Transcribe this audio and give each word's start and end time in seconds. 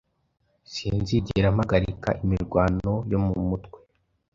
Sinzigera 0.73 1.47
mpagarika 1.55 2.09
imirwano 2.23 2.93
yo 3.11 3.19
mu 3.25 3.33
mutwe, 3.47 3.79